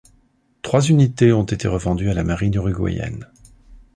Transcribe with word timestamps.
Trois 0.63 0.81
unités 0.85 1.31
ont 1.31 1.43
été 1.43 1.67
revendues 1.67 2.09
à 2.09 2.15
la 2.15 2.23
Marine 2.23 2.55
uruguayenne. 2.55 3.27